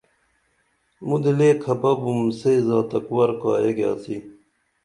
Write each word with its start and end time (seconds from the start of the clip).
مُدے 1.07 1.31
لے 1.37 1.49
کھپہ 1.63 1.91
بُم 2.01 2.19
سے 2.39 2.51
زاتک 2.67 3.05
ور 3.15 3.29
کایہ 3.41 3.71
گیاڅی 3.77 4.17